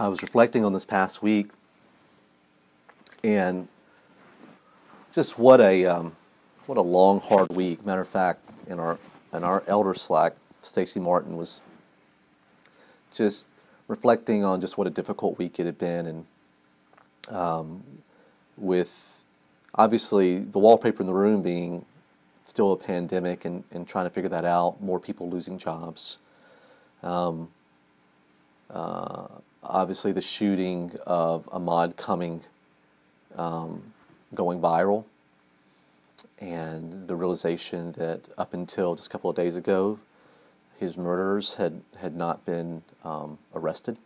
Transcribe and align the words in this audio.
I 0.00 0.08
was 0.08 0.22
reflecting 0.22 0.64
on 0.64 0.72
this 0.72 0.86
past 0.86 1.22
week 1.22 1.50
and 3.22 3.68
just 5.12 5.38
what 5.38 5.60
a 5.60 5.84
um, 5.84 6.16
what 6.64 6.78
a 6.78 6.80
long, 6.80 7.20
hard 7.20 7.50
week. 7.50 7.84
Matter 7.84 8.00
of 8.00 8.08
fact, 8.08 8.40
in 8.66 8.80
our 8.80 8.98
in 9.34 9.44
our 9.44 9.62
elder 9.66 9.92
Slack, 9.92 10.34
Stacy 10.62 11.00
Martin 11.00 11.36
was 11.36 11.60
just 13.12 13.48
reflecting 13.88 14.42
on 14.42 14.62
just 14.62 14.78
what 14.78 14.86
a 14.86 14.90
difficult 14.90 15.36
week 15.36 15.60
it 15.60 15.66
had 15.66 15.78
been, 15.78 16.06
and 16.06 16.26
um, 17.28 17.84
with 18.56 19.22
obviously 19.74 20.38
the 20.38 20.58
wallpaper 20.58 21.02
in 21.02 21.08
the 21.08 21.12
room 21.12 21.42
being 21.42 21.84
still 22.46 22.72
a 22.72 22.76
pandemic 22.76 23.44
and, 23.44 23.64
and 23.70 23.86
trying 23.86 24.06
to 24.06 24.10
figure 24.10 24.30
that 24.30 24.46
out, 24.46 24.80
more 24.80 24.98
people 24.98 25.28
losing 25.28 25.58
jobs. 25.58 26.16
Um, 27.02 27.48
uh, 28.70 29.26
obviously, 29.62 30.12
the 30.12 30.20
shooting 30.20 30.92
of 31.06 31.48
Ahmad 31.52 31.96
Cumming 31.96 32.42
um, 33.36 33.82
going 34.34 34.60
viral, 34.60 35.04
and 36.40 37.06
the 37.06 37.14
realization 37.14 37.92
that 37.92 38.20
up 38.38 38.54
until 38.54 38.94
just 38.94 39.08
a 39.08 39.10
couple 39.10 39.30
of 39.30 39.36
days 39.36 39.56
ago, 39.56 39.98
his 40.78 40.96
murderers 40.96 41.54
had, 41.54 41.80
had 41.98 42.16
not 42.16 42.44
been 42.46 42.82
um, 43.04 43.38
arrested. 43.54 43.96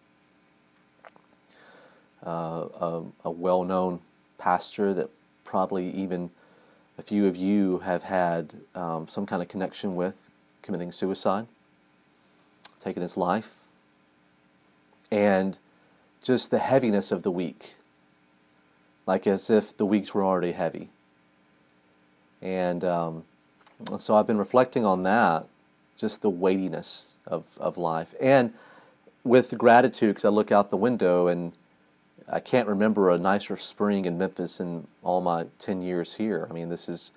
Uh, 2.26 2.68
a, 2.80 3.02
a 3.26 3.30
well 3.30 3.64
known 3.64 4.00
pastor 4.38 4.94
that 4.94 5.10
probably 5.44 5.90
even 5.90 6.30
a 6.98 7.02
few 7.02 7.26
of 7.26 7.36
you 7.36 7.78
have 7.80 8.02
had 8.02 8.50
um, 8.74 9.06
some 9.08 9.26
kind 9.26 9.42
of 9.42 9.48
connection 9.48 9.94
with 9.94 10.14
committing 10.62 10.90
suicide, 10.90 11.46
taking 12.82 13.02
his 13.02 13.16
life, 13.16 13.54
and 15.14 15.56
just 16.24 16.50
the 16.50 16.58
heaviness 16.58 17.12
of 17.12 17.22
the 17.22 17.30
week, 17.30 17.74
like 19.06 19.28
as 19.28 19.48
if 19.48 19.76
the 19.76 19.86
weeks 19.86 20.12
were 20.12 20.24
already 20.24 20.50
heavy. 20.50 20.90
And 22.42 22.84
um, 22.84 23.24
so 23.96 24.16
I've 24.16 24.26
been 24.26 24.38
reflecting 24.38 24.84
on 24.84 25.04
that, 25.04 25.46
just 25.96 26.20
the 26.20 26.30
weightiness 26.30 27.10
of, 27.28 27.44
of 27.60 27.78
life. 27.78 28.12
And 28.20 28.54
with 29.22 29.56
gratitude, 29.56 30.16
because 30.16 30.24
I 30.24 30.30
look 30.30 30.50
out 30.50 30.70
the 30.70 30.76
window 30.76 31.28
and 31.28 31.52
I 32.28 32.40
can't 32.40 32.66
remember 32.66 33.10
a 33.10 33.18
nicer 33.18 33.56
spring 33.56 34.06
in 34.06 34.18
Memphis 34.18 34.58
in 34.58 34.84
all 35.04 35.20
my 35.20 35.46
10 35.60 35.80
years 35.80 36.14
here. 36.14 36.48
I 36.50 36.52
mean, 36.52 36.70
this 36.70 36.88
is, 36.88 37.12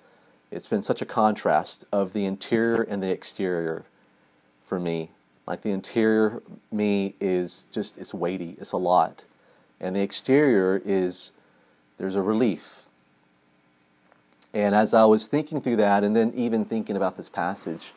it's 0.52 0.68
been 0.68 0.84
such 0.84 1.02
a 1.02 1.06
contrast 1.06 1.84
of 1.90 2.12
the 2.12 2.26
interior 2.26 2.82
and 2.82 3.02
the 3.02 3.10
exterior 3.10 3.84
for 4.62 4.78
me. 4.78 5.10
Like 5.48 5.62
the 5.62 5.70
interior 5.70 6.42
me 6.70 7.14
is 7.20 7.68
just, 7.72 7.96
it's 7.96 8.12
weighty, 8.12 8.54
it's 8.60 8.72
a 8.72 8.76
lot. 8.76 9.24
And 9.80 9.96
the 9.96 10.00
exterior 10.02 10.82
is, 10.84 11.30
there's 11.96 12.16
a 12.16 12.20
relief. 12.22 12.82
And 14.52 14.74
as 14.74 14.92
I 14.92 15.06
was 15.06 15.26
thinking 15.26 15.62
through 15.62 15.76
that, 15.76 16.04
and 16.04 16.14
then 16.14 16.34
even 16.36 16.66
thinking 16.66 16.96
about 16.96 17.16
this 17.16 17.30
passage, 17.30 17.94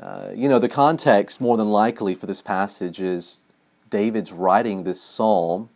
uh, 0.00 0.30
you 0.34 0.48
know, 0.48 0.58
the 0.58 0.68
context 0.68 1.42
more 1.42 1.58
than 1.58 1.68
likely 1.68 2.14
for 2.14 2.24
this 2.24 2.40
passage 2.40 3.02
is 3.02 3.40
David's 3.90 4.32
writing 4.32 4.82
this 4.82 5.02
psalm 5.02 5.68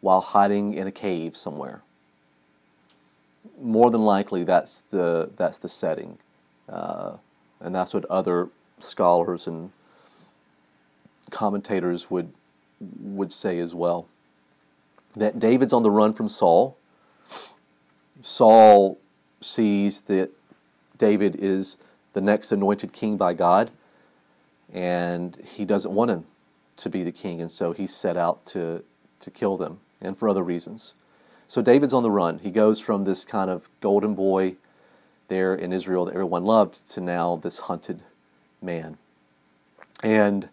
while 0.00 0.22
hiding 0.22 0.72
in 0.72 0.86
a 0.86 0.92
cave 0.92 1.36
somewhere. 1.36 1.82
More 3.60 3.90
than 3.90 4.06
likely, 4.06 4.44
that's 4.44 4.84
the 4.90 5.30
that's 5.36 5.58
the 5.58 5.68
setting, 5.68 6.16
uh, 6.68 7.12
and 7.60 7.74
that's 7.74 7.92
what 7.92 8.04
other 8.06 8.48
scholars 8.78 9.46
and 9.46 9.70
commentators 11.30 12.10
would 12.10 12.32
would 13.00 13.32
say 13.32 13.58
as 13.58 13.74
well. 13.74 14.06
That 15.16 15.40
David's 15.40 15.72
on 15.72 15.82
the 15.82 15.90
run 15.90 16.12
from 16.12 16.28
Saul. 16.28 16.76
Saul 18.22 18.98
sees 19.40 20.02
that 20.02 20.30
David 20.96 21.36
is 21.36 21.76
the 22.12 22.20
next 22.20 22.52
anointed 22.52 22.92
king 22.92 23.16
by 23.16 23.34
God, 23.34 23.70
and 24.72 25.36
he 25.44 25.64
doesn't 25.64 25.92
want 25.92 26.10
him 26.10 26.24
to 26.76 26.90
be 26.90 27.02
the 27.02 27.12
king, 27.12 27.40
and 27.40 27.50
so 27.50 27.72
he 27.72 27.86
set 27.86 28.16
out 28.16 28.44
to 28.46 28.82
to 29.20 29.30
kill 29.30 29.56
them 29.56 29.78
and 30.00 30.16
for 30.16 30.28
other 30.28 30.42
reasons. 30.42 30.94
So 31.48 31.62
David's 31.62 31.94
on 31.94 32.02
the 32.02 32.10
run. 32.10 32.38
He 32.38 32.50
goes 32.50 32.78
from 32.78 33.04
this 33.04 33.24
kind 33.24 33.50
of 33.50 33.68
golden 33.80 34.14
boy 34.14 34.54
there 35.28 35.54
in 35.54 35.72
Israel 35.72 36.04
that 36.04 36.14
everyone 36.14 36.44
loved 36.44 36.88
to 36.90 37.00
now 37.00 37.36
this 37.36 37.58
hunted 37.58 38.02
man. 38.62 38.96
And 40.02 40.48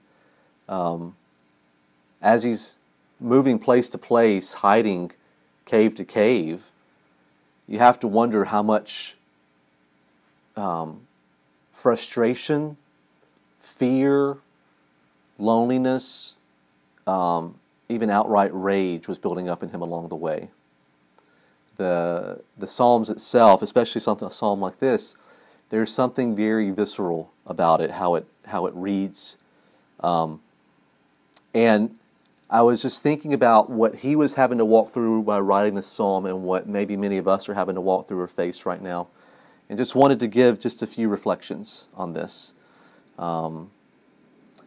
um, 0.69 1.15
as 2.21 2.43
he's 2.43 2.77
moving 3.19 3.59
place 3.59 3.89
to 3.91 3.97
place, 3.97 4.53
hiding 4.53 5.11
cave 5.65 5.95
to 5.95 6.05
cave, 6.05 6.63
you 7.67 7.79
have 7.79 7.99
to 7.99 8.07
wonder 8.07 8.45
how 8.45 8.61
much 8.61 9.15
um, 10.55 11.01
frustration, 11.73 12.77
fear, 13.59 14.37
loneliness, 15.37 16.35
um, 17.07 17.55
even 17.89 18.09
outright 18.09 18.51
rage 18.53 19.07
was 19.07 19.19
building 19.19 19.49
up 19.49 19.63
in 19.63 19.69
him 19.69 19.81
along 19.81 20.09
the 20.09 20.15
way. 20.15 20.49
The, 21.77 22.41
the 22.57 22.67
Psalms 22.67 23.09
itself, 23.09 23.61
especially 23.61 24.01
something 24.01 24.27
a 24.27 24.31
psalm 24.31 24.61
like 24.61 24.79
this, 24.79 25.15
there's 25.69 25.91
something 25.91 26.35
very 26.35 26.71
visceral 26.71 27.31
about 27.45 27.81
it, 27.81 27.91
how 27.91 28.15
it 28.15 28.25
how 28.45 28.67
it 28.67 28.73
reads. 28.75 29.37
Um, 29.99 30.39
and 31.55 31.97
I 32.49 32.61
was 32.61 32.81
just 32.81 33.01
thinking 33.01 33.33
about 33.33 33.69
what 33.69 33.95
he 33.95 34.15
was 34.15 34.33
having 34.33 34.59
to 34.59 34.65
walk 34.65 34.93
through 34.93 35.23
by 35.23 35.39
writing 35.39 35.73
this 35.73 35.87
psalm 35.87 36.25
and 36.25 36.43
what 36.43 36.67
maybe 36.67 36.95
many 36.97 37.17
of 37.17 37.27
us 37.27 37.49
are 37.49 37.53
having 37.53 37.75
to 37.75 37.81
walk 37.81 38.07
through 38.07 38.19
or 38.19 38.27
face 38.27 38.65
right 38.65 38.81
now. 38.81 39.07
And 39.69 39.77
just 39.77 39.95
wanted 39.95 40.19
to 40.19 40.27
give 40.27 40.59
just 40.59 40.83
a 40.83 40.87
few 40.87 41.07
reflections 41.07 41.89
on 41.95 42.13
this. 42.13 42.53
Um, 43.17 43.71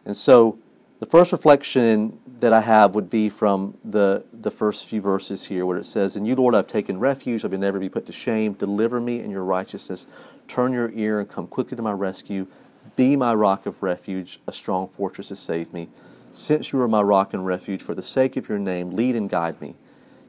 and 0.03 0.17
so 0.17 0.57
the 0.99 1.05
first 1.05 1.31
reflection 1.31 2.19
that 2.41 2.51
I 2.53 2.59
have 2.59 2.95
would 2.95 3.09
be 3.09 3.29
from 3.29 3.77
the, 3.85 4.25
the 4.41 4.51
first 4.51 4.87
few 4.87 4.99
verses 4.99 5.45
here, 5.45 5.65
where 5.65 5.77
it 5.77 5.85
says, 5.85 6.15
In 6.15 6.25
you, 6.25 6.35
Lord, 6.35 6.55
I've 6.55 6.67
taken 6.67 6.99
refuge, 6.99 7.45
I 7.45 7.47
will 7.47 7.59
never 7.59 7.79
be 7.79 7.87
put 7.87 8.07
to 8.07 8.11
shame. 8.11 8.53
Deliver 8.53 8.99
me 8.99 9.21
in 9.21 9.29
your 9.29 9.43
righteousness. 9.43 10.07
Turn 10.47 10.73
your 10.73 10.91
ear 10.91 11.19
and 11.19 11.29
come 11.29 11.45
quickly 11.47 11.77
to 11.77 11.83
my 11.83 11.93
rescue. 11.93 12.47
Be 12.95 13.15
my 13.15 13.33
rock 13.35 13.67
of 13.67 13.81
refuge, 13.83 14.41
a 14.47 14.51
strong 14.51 14.89
fortress 14.89 15.27
to 15.27 15.35
save 15.35 15.71
me. 15.71 15.87
Since 16.31 16.71
you 16.71 16.81
are 16.81 16.87
my 16.87 17.01
rock 17.01 17.33
and 17.33 17.45
refuge, 17.45 17.81
for 17.81 17.95
the 17.95 18.03
sake 18.03 18.37
of 18.37 18.47
your 18.47 18.59
name, 18.59 18.91
lead 18.91 19.15
and 19.15 19.29
guide 19.29 19.59
me. 19.61 19.75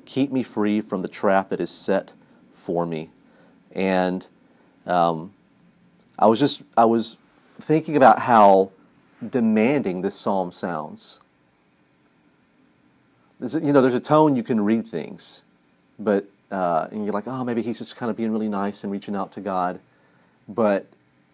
Keep 0.07 0.33
me 0.33 0.43
free 0.43 0.81
from 0.81 1.03
the 1.03 1.09
trap 1.09 1.51
that 1.51 1.61
is 1.61 1.71
set 1.71 2.13
for 2.55 2.87
me. 2.87 3.11
And 3.73 4.27
um, 4.87 5.33
I 6.19 6.27
was 6.27 6.41
just, 6.41 6.63
I 6.77 6.85
was 6.85 7.17
thinking 7.61 7.97
about 7.97 8.19
how 8.19 8.71
demanding 9.31 10.01
this 10.01 10.15
psalm 10.15 10.51
sounds. 10.51 11.21
There's 13.39 13.55
you 13.55 13.73
know, 13.73 13.81
there's 13.81 13.95
a 13.95 14.01
tone 14.01 14.37
you 14.37 14.43
can 14.43 14.61
read 14.61 14.87
things, 14.87 15.45
but 15.99 16.27
uh, 16.51 16.89
and 16.91 17.05
you're 17.05 17.15
like, 17.15 17.27
oh, 17.27 17.45
maybe 17.45 17.63
he's 17.63 17.79
just 17.79 17.97
kind 17.97 18.11
of 18.11 18.17
being 18.17 18.33
really 18.33 18.49
nice 18.49 18.83
and 18.83 18.93
reaching 18.93 19.15
out 19.15 19.33
to 19.33 19.41
God, 19.41 19.81
but 20.49 20.87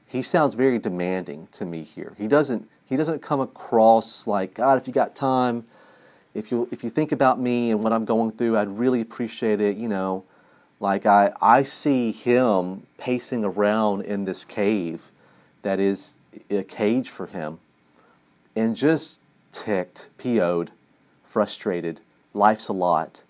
he 0.07 0.23
sounds 0.23 0.55
very 0.55 0.79
demanding 0.79 1.49
to 1.53 1.65
me 1.65 1.83
here. 1.83 2.15
He 2.19 2.29
doesn't 2.29 2.69
he 2.89 2.97
doesn't 2.97 3.21
come 3.21 3.41
across 3.41 4.27
like 4.27 4.55
God. 4.55 4.79
If 4.79 4.87
you 4.87 4.93
got 4.93 5.15
time, 5.15 5.65
if 6.35 6.51
you 6.51 6.69
if 6.71 6.85
you 6.85 6.91
think 6.91 7.13
about 7.13 7.41
me 7.41 7.71
and 7.71 7.83
what 7.83 7.93
I'm 7.93 8.05
going 8.05 8.33
through, 8.33 8.57
I'd 8.57 8.69
really 8.69 9.01
appreciate 9.01 9.61
it. 9.61 9.77
You 9.77 9.89
know, 9.89 10.25
like 10.81 11.07
I 11.07 11.33
I 11.41 11.63
see 11.63 12.13
him 12.13 12.87
pacing 12.99 13.45
around 13.45 14.03
in 14.03 14.25
this 14.25 14.45
cave 14.45 15.03
that 15.63 15.81
is 15.81 16.15
a 16.51 16.63
cage 16.63 17.11
for 17.11 17.27
him 17.27 17.59
and 18.55 18.77
just 18.77 19.21
ticked, 19.53 20.09
PO'd, 20.19 20.71
frustrated. 21.25 22.01
Life's 22.35 22.69
a 22.69 22.73
lot. 22.73 23.23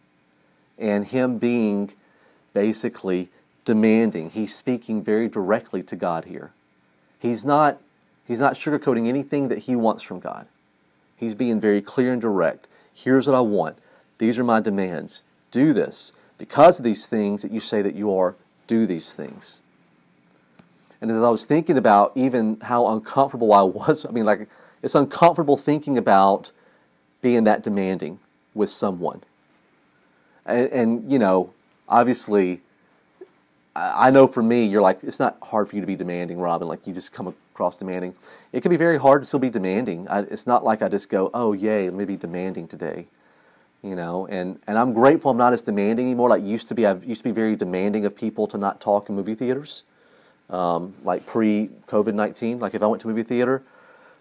And 0.79 1.07
him 1.07 1.39
being 1.39 1.93
basically 2.53 3.29
demanding. 3.65 4.31
He's 4.31 4.55
speaking 4.55 5.03
very 5.03 5.29
directly 5.29 5.83
to 5.85 5.97
God 5.97 6.27
here. 6.27 6.53
He's 7.19 7.45
not 7.45 7.81
he's 8.27 8.41
not 8.41 8.55
sugarcoating 8.55 9.07
anything 9.07 9.49
that 9.49 9.59
he 9.59 9.77
wants 9.77 10.03
from 10.03 10.21
God. 10.21 10.47
He's 11.17 11.35
being 11.35 11.61
very 11.61 11.81
clear 11.81 12.13
and 12.13 12.21
direct. 12.21 12.67
Here's 12.95 13.27
what 13.27 13.37
I 13.37 13.41
want. 13.41 13.79
These 14.19 14.39
are 14.39 14.45
my 14.45 14.61
demands. 14.61 15.23
Do 15.51 15.73
this. 15.73 16.13
Because 16.39 16.79
of 16.79 16.85
these 16.85 17.07
things 17.07 17.43
that 17.43 17.51
you 17.51 17.61
say 17.61 17.83
that 17.83 17.95
you 17.95 18.15
are, 18.15 18.35
do 18.67 18.87
these 18.87 19.13
things. 19.13 19.61
And 21.01 21.11
as 21.11 21.23
I 21.23 21.29
was 21.29 21.47
thinking 21.47 21.79
about 21.79 22.13
even 22.15 22.59
how 22.61 22.89
uncomfortable 22.89 23.53
I 23.53 23.63
was, 23.63 24.05
I 24.07 24.11
mean, 24.11 24.25
like, 24.25 24.49
it's 24.83 24.95
uncomfortable 24.95 25.57
thinking 25.57 25.99
about 25.99 26.51
being 27.23 27.45
that 27.45 27.63
demanding 27.63 28.19
with 28.55 28.71
someone. 28.71 29.23
And, 30.45 30.69
and 30.73 31.13
you 31.13 31.19
know, 31.19 31.53
obviously, 31.89 32.61
I, 33.75 34.09
I 34.09 34.11
know 34.11 34.27
for 34.27 34.43
me, 34.43 34.67
you're 34.67 34.83
like, 34.83 34.99
it's 35.03 35.19
not 35.19 35.37
hard 35.43 35.69
for 35.69 35.77
you 35.77 35.81
to 35.81 35.87
be 35.87 35.97
demanding, 35.97 36.39
Robin. 36.39 36.69
Like, 36.69 36.87
you 36.87 36.93
just 36.93 37.13
come 37.13 37.35
across 37.57 37.79
demanding. 37.79 38.15
It 38.53 38.61
can 38.61 38.69
be 38.71 38.77
very 38.77 38.99
hard 38.99 39.23
to 39.23 39.27
still 39.27 39.41
be 39.41 39.49
demanding. 39.49 40.07
I, 40.09 40.21
it's 40.21 40.47
not 40.47 40.63
like 40.63 40.83
I 40.83 40.89
just 40.89 41.09
go, 41.09 41.31
oh, 41.33 41.55
yay, 41.55 41.85
let 41.89 41.95
me 41.95 42.05
be 42.05 42.17
demanding 42.17 42.69
today. 42.69 43.07
you 43.83 43.97
know, 43.97 44.27
and, 44.27 44.59
and 44.67 44.79
I'm 44.79 44.93
grateful 44.93 45.31
I'm 45.31 45.37
not 45.39 45.53
as 45.55 45.63
demanding 45.63 46.07
anymore. 46.07 46.29
Like 46.31 46.43
used 46.43 46.69
to 46.69 46.75
be, 46.75 46.87
I 46.87 46.95
used 46.97 47.21
to 47.21 47.25
be 47.25 47.31
very 47.33 47.57
demanding 47.57 48.05
of 48.07 48.17
people 48.17 48.47
to 48.49 48.59
not 48.59 48.81
talk 48.81 49.09
in 49.09 49.17
movie 49.17 49.35
theaters, 49.35 49.85
um, 50.51 50.95
like 51.05 51.25
pre 51.27 51.71
COVID 51.89 52.15
19. 52.15 52.59
Like 52.59 52.75
if 52.75 52.83
I 52.83 52.87
went 52.87 53.01
to 53.03 53.09
movie 53.09 53.23
theater, 53.23 53.63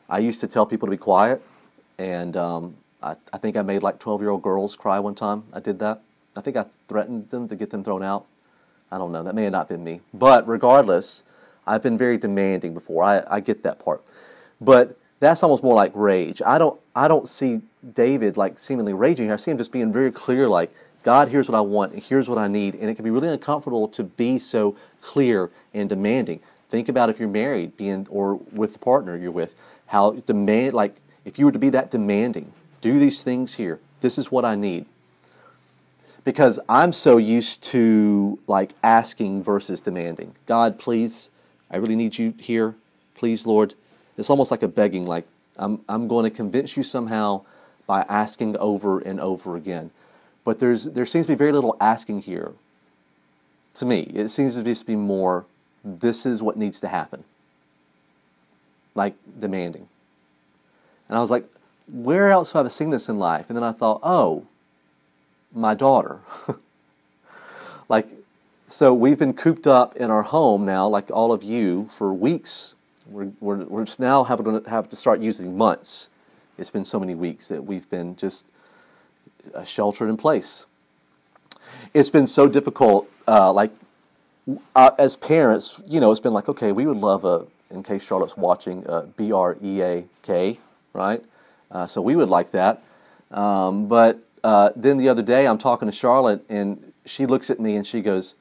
I 0.10 0.20
used 0.20 0.42
to 0.42 0.48
tell 0.48 0.66
people 0.66 0.88
to 0.88 0.92
be 0.92 0.98
quiet, 0.98 1.42
and 1.98 2.38
um, 2.38 2.76
I, 3.02 3.16
I 3.34 3.38
think 3.40 3.58
I 3.58 3.64
made 3.64 3.84
like 3.84 4.00
12 4.00 4.22
year 4.22 4.30
old 4.30 4.44
girls 4.44 4.76
cry 4.76 5.00
one 5.00 5.16
time. 5.16 5.44
I 5.54 5.60
did 5.60 5.80
that. 5.80 6.02
I 6.36 6.42
think 6.42 6.58
I 6.58 6.66
threatened 6.88 7.30
them 7.32 7.48
to 7.48 7.56
get 7.56 7.70
them 7.72 7.84
thrown 7.84 8.04
out. 8.04 8.26
I 8.92 8.98
don't 8.98 9.12
know. 9.12 9.24
That 9.24 9.36
may 9.36 9.44
have 9.44 9.54
not 9.54 9.70
been 9.70 9.84
me. 9.84 10.02
But 10.14 10.48
regardless, 10.48 11.24
I've 11.68 11.82
been 11.84 11.98
very 11.98 12.18
demanding 12.18 12.74
before. 12.74 13.04
I, 13.04 13.24
I 13.28 13.40
get 13.40 13.64
that 13.64 13.80
part. 13.80 14.04
But 14.62 14.98
that's 15.20 15.44
almost 15.44 15.64
more 15.64 15.76
like 15.76 15.92
rage. 15.96 16.42
I 16.46 16.58
don't 16.58 16.80
I 16.96 17.08
don't 17.08 17.28
see 17.28 17.62
David 17.94 18.38
like 18.38 18.60
seemingly 18.60 18.94
raging. 18.94 19.32
I 19.32 19.36
see 19.36 19.52
him 19.52 19.58
just 19.58 19.72
being 19.72 19.92
very 19.92 20.12
clear, 20.12 20.48
like 20.48 20.74
God, 21.04 21.30
here's 21.30 21.48
what 21.48 21.56
I 21.58 21.62
want, 21.62 21.94
and 21.94 22.02
here's 22.02 22.28
what 22.28 22.40
I 22.40 22.48
need, 22.48 22.76
and 22.76 22.90
it 22.90 22.96
can 22.96 23.06
be 23.06 23.12
really 23.12 23.28
uncomfortable 23.28 23.88
to 23.90 24.04
be 24.04 24.40
so 24.40 24.76
clear 25.02 25.52
and 25.74 25.88
demanding. 25.88 26.40
Think 26.70 26.90
about 26.90 27.10
if 27.10 27.20
you're 27.20 27.30
married, 27.30 27.78
being 27.78 28.08
or 28.10 28.36
with 28.52 28.74
the 28.74 28.80
partner 28.80 29.16
you're 29.16 29.32
with, 29.32 29.54
how 29.86 30.12
demand 30.12 30.74
like 30.74 30.96
if 31.24 31.40
you 31.40 31.46
were 31.46 31.52
to 31.52 31.60
be 31.60 31.70
that 31.70 31.92
demanding, 31.92 32.52
do 32.82 33.00
these 33.00 33.24
things 33.24 33.54
here. 33.54 33.80
This 34.02 34.18
is 34.18 34.32
what 34.32 34.46
I 34.46 34.56
need. 34.56 34.86
Because 36.24 36.60
I'm 36.68 36.92
so 36.92 37.18
used 37.18 37.62
to 37.64 38.40
like 38.48 38.74
asking 38.84 39.44
versus 39.44 39.80
demanding. 39.80 40.36
God, 40.48 40.80
please, 40.80 41.30
I 41.76 41.78
really 41.78 41.98
need 41.98 42.18
you 42.18 42.34
here. 42.40 42.74
Please, 43.16 43.46
Lord, 43.46 43.74
it's 44.18 44.30
almost 44.30 44.50
like 44.50 44.64
a 44.64 44.68
begging, 44.68 45.06
like, 45.06 45.28
I'm, 45.58 45.82
I'm 45.90 46.08
going 46.08 46.24
to 46.24 46.30
convince 46.30 46.78
you 46.78 46.84
somehow 46.84 47.42
by 47.86 48.04
asking 48.08 48.56
over 48.56 49.02
and 49.02 49.20
over 49.20 49.58
again. 49.58 49.92
But 50.46 50.58
there's, 50.58 50.86
there 50.86 51.06
seems 51.06 51.26
to 51.26 51.34
be 51.34 51.38
very 51.38 51.52
little 51.52 51.76
asking 51.82 52.22
here. 52.22 52.54
To 53.74 53.86
me, 53.86 54.04
it 54.14 54.30
seems 54.30 54.56
to 54.56 54.64
just 54.64 54.86
be 54.86 54.96
more, 54.96 55.44
this 55.84 56.26
is 56.26 56.42
what 56.42 56.56
needs 56.56 56.80
to 56.80 56.88
happen. 56.88 57.26
Like 58.94 59.16
demanding. 59.42 59.86
And 61.10 61.18
I 61.18 61.20
was 61.20 61.30
like, 61.30 61.44
where 61.92 62.30
else 62.30 62.54
have 62.54 62.66
I 62.66 62.70
seen 62.70 62.90
this 62.90 63.10
in 63.10 63.20
life? 63.20 63.48
And 63.50 63.58
then 63.58 63.66
I 63.66 63.74
thought, 63.74 64.00
oh, 64.02 64.48
my 65.54 65.74
daughter. 65.74 66.22
like, 67.90 68.08
so 68.68 68.94
we've 68.94 69.20
been 69.20 69.34
cooped 69.34 69.68
up 69.68 69.96
in 69.98 70.12
our 70.12 70.24
home 70.24 70.66
now, 70.66 70.88
like 70.88 71.12
all 71.12 71.32
of 71.32 71.44
you, 71.44 71.90
for 71.98 72.14
weeks 72.14 72.74
we're, 73.08 73.32
we're, 73.40 73.64
we're 73.66 73.86
just 73.86 74.00
now 74.00 74.24
having 74.24 74.62
to 74.62 74.70
have 74.70 74.90
to 74.90 74.96
start 74.96 75.20
using 75.20 75.58
months. 75.58 76.10
It's 76.58 76.70
been 76.70 76.86
so 76.86 77.00
many 77.00 77.16
weeks 77.16 77.48
that 77.50 77.64
we've 77.64 77.90
been 77.90 78.16
just 78.16 78.46
sheltered 79.64 80.10
in 80.10 80.18
place. 80.18 80.66
It's 81.94 82.10
been 82.10 82.28
so 82.28 82.48
difficult. 82.48 83.10
Uh, 83.28 83.52
like 83.52 83.72
uh, 84.76 84.92
as 84.98 85.16
parents, 85.16 85.80
you 85.88 86.00
know, 86.00 86.12
it's 86.12 86.22
been 86.22 86.34
like, 86.34 86.50
okay, 86.50 86.72
we 86.72 86.86
would 86.86 86.98
love 86.98 87.26
a. 87.26 87.46
In 87.72 87.82
case 87.82 88.06
Charlotte's 88.06 88.38
watching, 88.38 88.86
B 89.18 89.32
R 89.32 89.58
E 89.62 89.82
A 89.82 90.06
K, 90.22 90.60
right? 90.94 91.22
Uh, 91.72 91.88
so 91.88 92.00
we 92.00 92.16
would 92.16 92.30
like 92.30 92.52
that. 92.52 92.84
Um, 93.32 93.88
but 93.88 94.20
uh, 94.44 94.70
then 94.76 94.98
the 94.98 95.10
other 95.10 95.24
day, 95.24 95.48
I'm 95.48 95.58
talking 95.58 95.88
to 95.88 95.92
Charlotte, 95.92 96.46
and 96.48 96.94
she 97.06 97.26
looks 97.26 97.50
at 97.50 97.60
me 97.60 97.76
and 97.76 97.86
she 97.86 98.02
goes, 98.02 98.36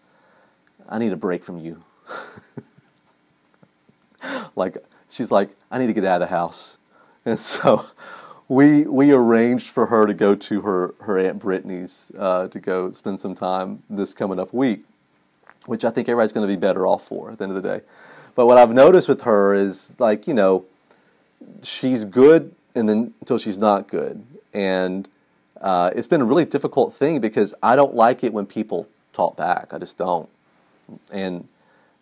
"I 0.89 0.99
need 0.99 1.13
a 1.13 1.17
break 1.17 1.45
from 1.45 1.59
you." 1.59 1.83
like 4.57 4.77
she's 5.11 5.31
like, 5.31 5.51
I 5.71 5.79
need 5.79 5.87
to 5.87 5.93
get 5.93 6.05
out 6.05 6.23
of 6.23 6.29
the 6.29 6.35
house, 6.35 6.79
and 7.25 7.39
so 7.39 7.87
we 8.49 8.83
we 8.83 9.13
arranged 9.13 9.69
for 9.69 9.87
her 9.87 10.07
to 10.07 10.15
go 10.15 10.35
to 10.35 10.61
her 10.61 10.95
her 11.01 11.19
aunt 11.19 11.39
Brittany's 11.39 12.13
uh, 12.19 12.49
to 12.49 12.61
go 12.61 12.91
spend 12.93 13.19
some 13.19 13.35
time 13.35 13.83
this 13.89 14.15
coming 14.15 14.39
up 14.39 14.53
week, 14.53 14.85
which 15.67 15.85
I 15.85 15.91
think 15.91 16.09
everybody's 16.09 16.33
going 16.33 16.47
to 16.47 16.53
be 16.53 16.61
better 16.61 16.87
off 16.87 17.07
for 17.07 17.31
at 17.31 17.39
the 17.39 17.45
end 17.45 17.57
of 17.57 17.63
the 17.63 17.69
day. 17.69 17.85
But 18.35 18.47
what 18.47 18.59
I've 18.59 18.73
noticed 18.73 19.09
with 19.09 19.23
her 19.23 19.55
is 19.55 19.95
like 19.99 20.27
you 20.27 20.35
know, 20.35 20.65
she's 21.63 22.05
good 22.05 22.55
and 22.75 22.89
then 22.89 23.15
until 23.21 23.39
she's 23.39 23.59
not 23.59 23.89
good, 23.89 24.23
and 24.53 25.09
uh, 25.61 25.91
it's 25.95 26.07
been 26.07 26.21
a 26.21 26.25
really 26.25 26.45
difficult 26.45 26.95
thing 26.95 27.21
because 27.21 27.55
I 27.63 27.77
don't 27.77 27.95
like 27.95 28.25
it 28.25 28.33
when 28.33 28.45
people 28.45 28.89
talk 29.13 29.37
back. 29.37 29.73
I 29.73 29.79
just 29.79 29.97
don't, 29.97 30.29
and 31.11 31.47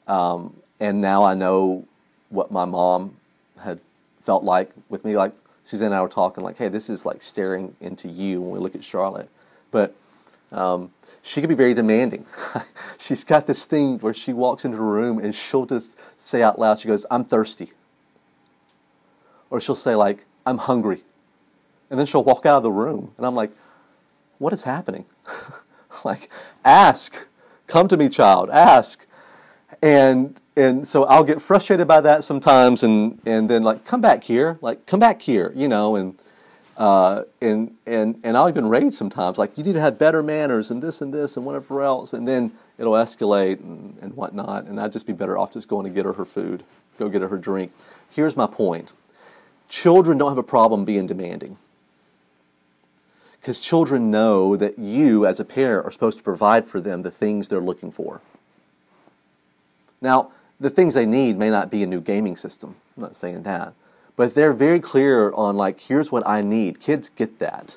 um, 0.07 0.57
and 0.81 1.01
now 1.01 1.25
I 1.25 1.35
know 1.35 1.87
what 2.31 2.51
my 2.51 2.65
mom 2.65 3.17
had 3.59 3.79
felt 4.25 4.43
like 4.43 4.71
with 4.89 5.05
me. 5.05 5.17
Like 5.17 5.33
Suzanne 5.65 5.87
and 5.87 5.95
I 5.95 6.03
were 6.03 6.09
talking, 6.09 6.43
like, 6.43 6.57
hey, 6.57 6.69
this 6.69 6.91
is 6.91 7.07
like 7.07 7.23
staring 7.23 7.75
into 7.81 8.09
you 8.09 8.41
when 8.41 8.51
we 8.51 8.59
look 8.59 8.75
at 8.75 8.83
Charlotte. 8.83 9.29
But 9.71 9.95
um, 10.51 10.91
she 11.23 11.41
can 11.41 11.49
be 11.49 11.55
very 11.55 11.75
demanding. 11.75 12.27
She's 12.99 13.25
got 13.25 13.47
this 13.47 13.65
thing 13.65 13.99
where 14.01 14.15
she 14.15 14.33
walks 14.33 14.65
into 14.65 14.79
a 14.79 14.81
room 14.81 15.19
and 15.19 15.35
she'll 15.35 15.67
just 15.67 15.97
say 16.17 16.43
out 16.43 16.59
loud, 16.59 16.81
she 16.81 16.89
goes, 16.89 17.07
I'm 17.11 17.25
thirsty. 17.25 17.73
Or 19.51 19.61
she'll 19.61 19.75
say, 19.75 19.95
like, 19.95 20.25
I'm 20.45 20.59
hungry. 20.59 21.03
And 21.91 21.99
then 21.99 22.07
she'll 22.07 22.25
walk 22.25 22.47
out 22.47 22.57
of 22.57 22.63
the 22.63 22.73
room. 22.73 23.13
And 23.17 23.27
I'm 23.27 23.35
like, 23.35 23.51
what 24.39 24.53
is 24.53 24.63
happening? 24.63 25.05
like, 26.05 26.29
ask. 26.65 27.27
Come 27.67 27.89
to 27.89 27.97
me, 27.97 28.09
child. 28.09 28.51
Ask. 28.51 29.07
And 29.81 30.39
and 30.57 30.87
so 30.87 31.05
I'll 31.05 31.25
get 31.25 31.41
frustrated 31.41 31.89
by 31.89 32.01
that 32.03 32.25
sometimes, 32.25 32.83
and 32.83 33.21
and 33.27 33.49
then 33.49 33.63
like 33.63 33.85
come 33.85 34.01
back 34.01 34.23
here, 34.23 34.59
like 34.61 34.87
come 34.87 35.01
back 35.01 35.23
here, 35.23 35.53
you 35.55 35.69
know, 35.69 35.97
and 35.97 36.19
uh, 36.77 37.23
and 37.41 37.75
and 37.87 38.21
and 38.23 38.37
I'll 38.37 38.49
even 38.49 38.69
rage 38.69 38.95
sometimes, 38.95 39.39
like 39.39 39.57
you 39.57 39.65
need 39.65 39.73
to 39.73 39.81
have 39.81 39.99
better 39.99 40.23
manners 40.23 40.71
and 40.71 40.83
this 40.83 41.01
and 41.01 41.13
this 41.13 41.37
and 41.37 41.47
whatever 41.47 41.83
else, 41.83 42.13
and 42.13 42.29
then 42.29 42.53
it'll 42.79 42.93
escalate 42.95 43.61
and, 43.61 43.97
and 44.03 44.15
whatnot, 44.15 44.67
and 44.67 44.79
I'd 44.81 44.93
just 44.93 45.07
be 45.07 45.13
better 45.13 45.39
off 45.39 45.53
just 45.53 45.69
going 45.69 45.85
to 45.85 45.91
get 45.91 46.05
her 46.05 46.13
her 46.13 46.25
food, 46.25 46.63
go 46.99 47.09
get 47.09 47.23
her 47.23 47.29
her 47.29 47.39
drink. 47.39 47.73
Here's 48.11 48.37
my 48.37 48.47
point: 48.47 48.91
children 49.69 50.19
don't 50.19 50.31
have 50.31 50.39
a 50.39 50.43
problem 50.43 50.85
being 50.85 51.07
demanding 51.07 51.57
because 53.43 53.59
children 53.59 54.13
know 54.13 54.57
that 54.57 54.79
you, 54.79 55.27
as 55.27 55.41
a 55.41 55.45
parent, 55.45 55.85
are 55.85 55.91
supposed 55.91 56.17
to 56.17 56.23
provide 56.23 56.65
for 56.65 56.81
them 56.81 57.03
the 57.03 57.11
things 57.11 57.49
they're 57.49 57.61
looking 57.61 57.91
for. 57.91 58.21
Now 60.01 60.31
the 60.61 60.71
things 60.71 60.95
they 60.95 61.07
need 61.07 61.37
may 61.37 61.51
not 61.51 61.69
be 61.69 61.83
a 61.83 61.87
new 61.87 62.01
gaming 62.01 62.37
system. 62.37 62.77
I'm 62.97 63.03
not 63.03 63.17
saying 63.17 63.43
that. 63.43 63.75
But 64.15 64.37
they're 64.37 64.53
very 64.53 64.79
clear 64.79 65.33
on 65.33 65.57
like, 65.57 65.81
here's 65.81 66.13
what 66.13 66.27
I 66.27 66.41
need. 66.41 66.79
Kids 66.79 67.09
get 67.09 67.41
that. 67.41 67.77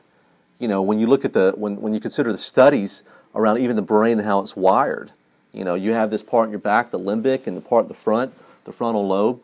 You 0.59 0.67
know, 0.67 0.83
when 0.83 0.99
you 0.99 1.07
look 1.07 1.25
at 1.25 1.33
the 1.33 1.53
when, 1.57 1.81
when 1.81 1.93
you 1.93 1.99
consider 1.99 2.31
the 2.31 2.37
studies 2.37 3.01
around 3.33 3.57
even 3.57 3.75
the 3.75 3.81
brain 3.81 4.19
and 4.19 4.27
how 4.27 4.41
it's 4.41 4.55
wired, 4.55 5.11
you 5.51 5.63
know, 5.63 5.73
you 5.73 5.93
have 5.93 6.11
this 6.11 6.21
part 6.21 6.45
in 6.45 6.51
your 6.51 6.59
back, 6.59 6.91
the 6.91 6.99
limbic, 6.99 7.47
and 7.47 7.57
the 7.57 7.61
part 7.61 7.85
at 7.85 7.87
the 7.87 7.95
front, 7.95 8.33
the 8.65 8.71
frontal 8.71 9.07
lobe, 9.07 9.41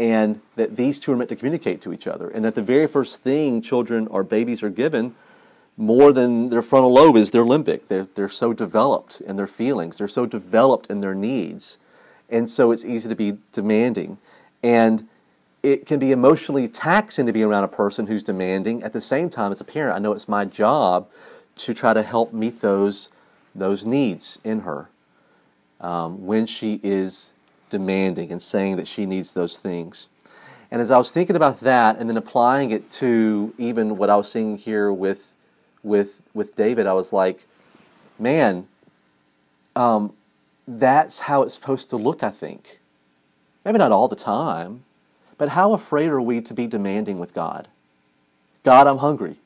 and 0.00 0.40
that 0.56 0.76
these 0.76 0.98
two 0.98 1.12
are 1.12 1.16
meant 1.16 1.30
to 1.30 1.36
communicate 1.36 1.80
to 1.82 1.92
each 1.92 2.08
other. 2.08 2.28
And 2.28 2.44
that 2.44 2.56
the 2.56 2.62
very 2.62 2.88
first 2.88 3.22
thing 3.22 3.62
children 3.62 4.08
or 4.08 4.24
babies 4.24 4.64
are 4.64 4.70
given 4.70 5.14
more 5.76 6.12
than 6.12 6.50
their 6.50 6.62
frontal 6.62 6.92
lobe 6.92 7.16
is 7.16 7.30
their 7.30 7.44
limbic. 7.44 7.82
They're, 7.88 8.06
they're 8.14 8.28
so 8.28 8.52
developed 8.52 9.20
in 9.22 9.36
their 9.36 9.46
feelings, 9.46 9.98
they're 9.98 10.08
so 10.08 10.26
developed 10.26 10.86
in 10.90 11.00
their 11.00 11.14
needs 11.14 11.78
and 12.32 12.48
so 12.48 12.72
it's 12.72 12.84
easy 12.84 13.08
to 13.08 13.14
be 13.14 13.36
demanding. 13.52 14.18
And 14.62 15.06
it 15.62 15.86
can 15.86 16.00
be 16.00 16.10
emotionally 16.10 16.66
taxing 16.66 17.26
to 17.26 17.32
be 17.32 17.44
around 17.44 17.62
a 17.62 17.68
person 17.68 18.06
who's 18.06 18.22
demanding. 18.22 18.82
At 18.82 18.94
the 18.94 19.00
same 19.00 19.30
time, 19.30 19.52
as 19.52 19.60
a 19.60 19.64
parent, 19.64 19.94
I 19.94 20.00
know 20.00 20.12
it's 20.12 20.28
my 20.28 20.46
job 20.46 21.08
to 21.58 21.74
try 21.74 21.92
to 21.92 22.02
help 22.02 22.32
meet 22.32 22.60
those 22.60 23.10
those 23.54 23.84
needs 23.84 24.38
in 24.44 24.60
her 24.60 24.88
um, 25.78 26.24
when 26.24 26.46
she 26.46 26.80
is 26.82 27.34
demanding 27.68 28.32
and 28.32 28.42
saying 28.42 28.76
that 28.76 28.88
she 28.88 29.04
needs 29.04 29.34
those 29.34 29.58
things. 29.58 30.08
And 30.70 30.80
as 30.80 30.90
I 30.90 30.96
was 30.96 31.10
thinking 31.10 31.36
about 31.36 31.60
that, 31.60 31.98
and 31.98 32.08
then 32.08 32.16
applying 32.16 32.70
it 32.70 32.90
to 32.92 33.52
even 33.58 33.98
what 33.98 34.08
I 34.08 34.16
was 34.16 34.32
seeing 34.32 34.56
here 34.56 34.90
with 34.90 35.31
with 35.82 36.22
with 36.34 36.54
David, 36.54 36.86
I 36.86 36.92
was 36.92 37.12
like, 37.12 37.46
man, 38.18 38.66
um, 39.74 40.12
that's 40.66 41.20
how 41.20 41.42
it's 41.42 41.54
supposed 41.54 41.90
to 41.90 41.96
look, 41.96 42.22
I 42.22 42.30
think. 42.30 42.78
Maybe 43.64 43.78
not 43.78 43.92
all 43.92 44.08
the 44.08 44.16
time, 44.16 44.84
but 45.38 45.50
how 45.50 45.72
afraid 45.72 46.08
are 46.08 46.20
we 46.20 46.40
to 46.40 46.54
be 46.54 46.66
demanding 46.66 47.18
with 47.18 47.34
God? 47.34 47.68
God, 48.64 48.86
I'm 48.86 48.98
hungry. 48.98 49.36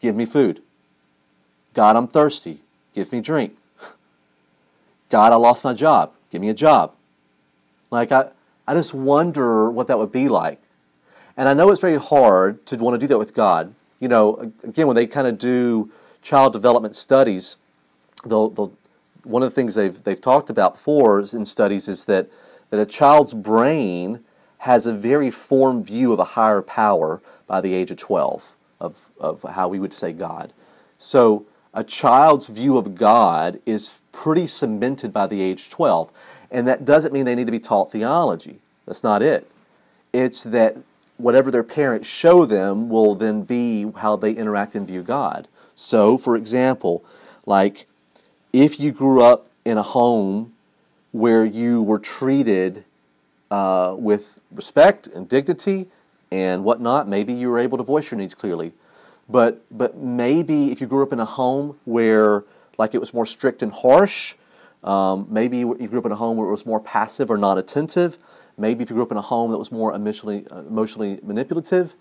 Give 0.00 0.14
me 0.14 0.26
food. 0.26 0.62
God, 1.74 1.96
I'm 1.96 2.08
thirsty. 2.08 2.60
Give 2.94 3.10
me 3.12 3.20
drink. 3.20 3.56
God, 5.10 5.32
I 5.32 5.36
lost 5.36 5.64
my 5.64 5.72
job. 5.72 6.12
Give 6.30 6.40
me 6.40 6.48
a 6.48 6.54
job. 6.54 6.92
Like, 7.90 8.12
I, 8.12 8.28
I 8.66 8.74
just 8.74 8.92
wonder 8.92 9.70
what 9.70 9.86
that 9.86 9.98
would 9.98 10.12
be 10.12 10.28
like. 10.28 10.60
And 11.36 11.48
I 11.48 11.54
know 11.54 11.70
it's 11.70 11.80
very 11.80 11.98
hard 11.98 12.64
to 12.66 12.76
want 12.76 12.94
to 12.94 12.98
do 12.98 13.06
that 13.08 13.18
with 13.18 13.34
God. 13.34 13.74
You 14.02 14.08
know, 14.08 14.52
again, 14.64 14.88
when 14.88 14.96
they 14.96 15.06
kind 15.06 15.28
of 15.28 15.38
do 15.38 15.88
child 16.22 16.52
development 16.52 16.96
studies, 16.96 17.54
they'll, 18.26 18.48
they'll 18.48 18.72
one 19.22 19.44
of 19.44 19.48
the 19.48 19.54
things 19.54 19.76
they've 19.76 20.02
they've 20.02 20.20
talked 20.20 20.50
about 20.50 20.74
before 20.74 21.20
in 21.20 21.44
studies 21.44 21.86
is 21.86 22.02
that 22.06 22.28
that 22.70 22.80
a 22.80 22.84
child's 22.84 23.32
brain 23.32 24.18
has 24.58 24.86
a 24.86 24.92
very 24.92 25.30
formed 25.30 25.86
view 25.86 26.12
of 26.12 26.18
a 26.18 26.24
higher 26.24 26.62
power 26.62 27.22
by 27.46 27.60
the 27.60 27.72
age 27.72 27.92
of 27.92 27.96
12 27.96 28.44
of, 28.80 29.08
of 29.20 29.40
how 29.44 29.68
we 29.68 29.78
would 29.78 29.94
say 29.94 30.12
God. 30.12 30.52
So 30.98 31.46
a 31.72 31.84
child's 31.84 32.48
view 32.48 32.78
of 32.78 32.96
God 32.96 33.60
is 33.66 34.00
pretty 34.10 34.48
cemented 34.48 35.12
by 35.12 35.28
the 35.28 35.40
age 35.40 35.70
12. 35.70 36.10
And 36.50 36.66
that 36.66 36.84
doesn't 36.84 37.12
mean 37.12 37.24
they 37.24 37.36
need 37.36 37.46
to 37.46 37.52
be 37.52 37.60
taught 37.60 37.92
theology. 37.92 38.58
That's 38.84 39.04
not 39.04 39.22
it. 39.22 39.48
It's 40.12 40.42
that 40.42 40.76
whatever 41.22 41.50
their 41.50 41.62
parents 41.62 42.06
show 42.08 42.44
them 42.44 42.88
will 42.88 43.14
then 43.14 43.42
be 43.42 43.90
how 43.96 44.16
they 44.16 44.32
interact 44.32 44.74
and 44.74 44.86
view 44.86 45.02
God. 45.02 45.46
So, 45.76 46.18
for 46.18 46.36
example, 46.36 47.04
like 47.46 47.86
if 48.52 48.78
you 48.80 48.92
grew 48.92 49.22
up 49.22 49.46
in 49.64 49.78
a 49.78 49.82
home 49.82 50.52
where 51.12 51.44
you 51.44 51.82
were 51.82 51.98
treated 51.98 52.84
uh, 53.50 53.94
with 53.96 54.40
respect 54.50 55.06
and 55.06 55.28
dignity 55.28 55.86
and 56.30 56.64
whatnot, 56.64 57.08
maybe 57.08 57.32
you 57.32 57.50
were 57.50 57.58
able 57.58 57.78
to 57.78 57.84
voice 57.84 58.10
your 58.10 58.18
needs 58.18 58.34
clearly. 58.34 58.72
But 59.28 59.62
but 59.70 59.96
maybe 59.96 60.72
if 60.72 60.80
you 60.80 60.86
grew 60.86 61.02
up 61.02 61.12
in 61.12 61.20
a 61.20 61.24
home 61.24 61.78
where 61.84 62.44
like 62.78 62.94
it 62.94 62.98
was 62.98 63.14
more 63.14 63.26
strict 63.26 63.62
and 63.62 63.72
harsh, 63.72 64.34
um, 64.84 65.26
maybe 65.30 65.58
you 65.58 65.74
grew 65.88 65.98
up 65.98 66.06
in 66.06 66.12
a 66.12 66.16
home 66.16 66.36
where 66.36 66.48
it 66.48 66.50
was 66.50 66.66
more 66.66 66.80
passive 66.80 67.30
or 67.30 67.36
non-attentive. 67.36 68.18
Maybe 68.58 68.82
if 68.82 68.90
you 68.90 68.94
grew 68.94 69.04
up 69.04 69.12
in 69.12 69.16
a 69.16 69.22
home 69.22 69.50
that 69.50 69.58
was 69.58 69.72
more 69.72 69.94
emotionally 69.94 70.44
uh, 70.50 70.58
emotionally 70.60 71.20
manipulative, 71.22 71.94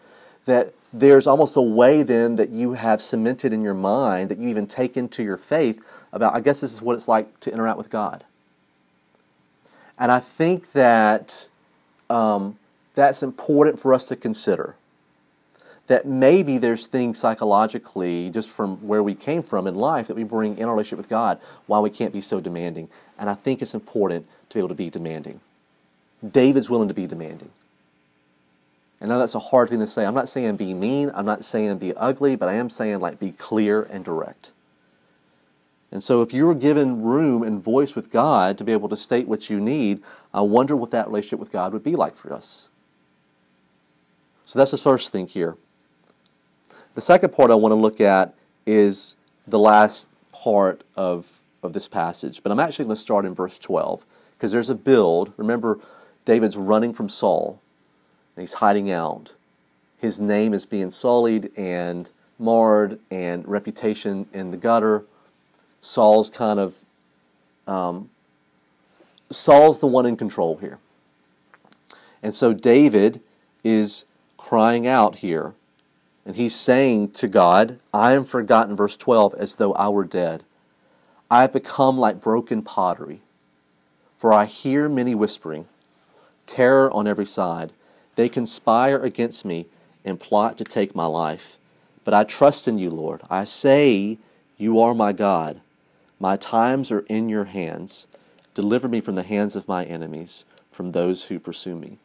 that 0.46 0.74
there's 0.92 1.28
almost 1.28 1.56
a 1.56 1.62
way 1.62 2.04
then 2.04 2.36
that 2.36 2.50
you 2.50 2.74
have 2.74 3.02
cemented 3.02 3.54
in 3.54 3.62
your 3.62 3.74
mind 3.74 4.30
that 4.30 4.38
you 4.38 4.50
even 4.50 4.68
take 4.68 4.98
into 4.98 5.24
your 5.24 5.38
faith 5.38 5.82
about. 6.12 6.36
I 6.36 6.40
guess 6.40 6.60
this 6.60 6.74
is 6.74 6.82
what 6.82 6.96
it's 6.96 7.08
like 7.08 7.40
to 7.42 7.54
interact 7.54 7.78
with 7.78 7.90
God. 7.90 8.26
And 9.98 10.12
I 10.12 10.20
think 10.20 10.72
that 10.74 11.48
um, 12.10 12.58
that's 12.96 13.24
important 13.24 13.80
for 13.80 13.94
us 13.94 14.08
to 14.08 14.16
consider. 14.16 14.76
That 15.92 16.06
maybe 16.06 16.58
there's 16.58 16.88
things 16.88 17.20
psychologically, 17.20 18.30
just 18.30 18.48
from 18.48 18.78
where 18.78 19.04
we 19.04 19.14
came 19.14 19.44
from 19.44 19.68
in 19.68 19.76
life, 19.76 20.08
that 20.08 20.16
we 20.16 20.24
bring 20.24 20.58
in 20.58 20.64
our 20.64 20.72
relationship 20.72 21.00
with 21.00 21.10
God, 21.10 21.38
why 21.66 21.80
we 21.80 21.90
can't 21.90 22.14
be 22.14 22.22
so 22.22 22.40
demanding. 22.40 22.88
And 23.20 23.30
I 23.30 23.34
think 23.34 23.62
it's 23.62 23.74
important 23.74 24.26
to 24.48 24.54
be 24.54 24.60
able 24.62 24.70
to 24.70 24.74
be 24.74 24.90
demanding. 24.90 25.42
David's 26.32 26.70
willing 26.70 26.88
to 26.88 26.94
be 26.94 27.08
demanding. 27.08 27.50
And 29.02 29.10
now 29.10 29.20
that's 29.20 29.36
a 29.36 29.40
hard 29.40 29.68
thing 29.68 29.80
to 29.80 29.88
say. 29.88 30.06
I'm 30.06 30.14
not 30.14 30.30
saying 30.30 30.56
be 30.56 30.74
mean. 30.74 31.12
I'm 31.14 31.26
not 31.26 31.44
saying 31.44 31.78
be 31.80 31.94
ugly, 31.96 32.38
but 32.38 32.48
I 32.48 32.54
am 32.54 32.70
saying 32.70 33.02
like 33.02 33.20
be 33.20 33.34
clear 33.34 33.84
and 33.84 34.06
direct. 34.06 34.52
And 35.92 36.02
so, 36.02 36.22
if 36.22 36.32
you 36.32 36.46
were 36.46 36.56
given 36.56 37.02
room 37.02 37.44
and 37.44 37.62
voice 37.62 37.96
with 37.96 38.12
God 38.12 38.58
to 38.60 38.64
be 38.64 38.72
able 38.72 38.88
to 38.88 38.96
state 38.96 39.28
what 39.28 39.50
you 39.50 39.60
need, 39.60 40.02
I 40.34 40.40
wonder 40.40 40.74
what 40.74 40.92
that 40.92 41.08
relationship 41.08 41.40
with 41.40 41.52
God 41.52 41.74
would 41.74 41.84
be 41.84 41.98
like 41.98 42.16
for 42.16 42.32
us. 42.32 42.70
So, 44.46 44.58
that's 44.58 44.72
the 44.72 44.78
first 44.78 45.12
thing 45.12 45.28
here. 45.28 45.58
The 46.96 47.02
second 47.02 47.34
part 47.34 47.52
I 47.52 47.56
want 47.56 47.72
to 47.72 47.78
look 47.78 48.02
at 48.02 48.34
is 48.66 49.16
the 49.48 49.60
last 49.60 50.10
part 50.32 50.84
of, 50.96 51.28
of 51.64 51.74
this 51.74 51.88
passage. 51.88 52.42
But 52.44 52.52
I'm 52.52 52.60
actually 52.60 52.86
going 52.86 52.96
to 52.96 53.02
start 53.02 53.26
in 53.26 53.34
verse 53.34 53.58
12 53.58 54.06
because 54.38 54.52
there's 54.52 54.70
a 54.70 54.76
build. 54.76 55.34
Remember, 55.38 55.80
David's 56.26 56.58
running 56.58 56.94
from 56.94 57.10
Saul 57.10 57.60
and 58.36 58.42
he's 58.42 58.54
hiding 58.54 58.92
out. 58.92 59.34
His 60.00 60.20
name 60.20 60.54
is 60.54 60.66
being 60.66 60.90
sullied 60.90 61.52
and 61.58 62.10
marred, 62.40 63.00
and 63.12 63.48
reputation 63.48 64.26
in 64.34 64.50
the 64.50 64.58
gutter 64.58 65.06
Saul's 65.82 66.30
kind 66.30 66.60
of 66.60 66.76
um, 67.68 68.10
Saul's 69.32 69.80
the 69.80 69.88
one 69.88 70.06
in 70.06 70.16
control 70.16 70.58
here. 70.58 70.78
And 72.24 72.34
so 72.34 72.54
David 72.54 73.22
is 73.64 74.06
crying 74.38 74.88
out 74.88 75.18
here. 75.18 75.54
And 76.26 76.36
he's 76.36 76.56
saying 76.56 77.12
to 77.12 77.28
God, 77.28 77.80
I 77.94 78.14
am 78.14 78.26
forgotten, 78.26 78.76
verse 78.76 78.96
12, 78.96 79.34
as 79.36 79.56
though 79.56 79.74
I 79.74 79.90
were 79.90 80.04
dead. 80.04 80.44
I 81.30 81.42
have 81.42 81.54
become 81.54 81.98
like 81.98 82.22
broken 82.22 82.62
pottery. 82.62 83.22
For 84.18 84.32
I 84.32 84.46
hear 84.46 84.88
many 84.88 85.16
whispering, 85.16 85.66
terror 86.46 86.92
on 86.92 87.08
every 87.08 87.26
side. 87.26 87.72
They 88.16 88.30
conspire 88.30 89.00
against 89.00 89.46
me 89.46 89.66
and 90.06 90.20
plot 90.20 90.58
to 90.58 90.64
take 90.64 90.94
my 90.94 91.06
life. 91.06 91.58
But 92.04 92.14
I 92.14 92.24
trust 92.24 92.68
in 92.68 92.78
you, 92.78 92.90
Lord. 92.92 93.22
I 93.30 93.46
say, 93.46 94.18
You 94.58 94.80
are 94.80 94.94
my 94.94 95.14
God. 95.14 95.62
My 96.20 96.38
times 96.38 96.92
are 96.92 97.06
in 97.08 97.30
your 97.30 97.46
hands. 97.46 98.06
Deliver 98.54 98.88
me 98.88 99.02
from 99.02 99.16
the 99.16 99.24
hands 99.24 99.56
of 99.56 99.68
my 99.68 99.86
enemies, 99.86 100.46
from 100.72 100.92
those 100.92 101.24
who 101.24 101.40
pursue 101.40 101.76
me. 101.76 101.98